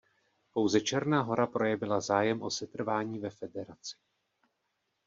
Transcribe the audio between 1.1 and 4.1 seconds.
Hora projevila zájem o setrvání ve federaci.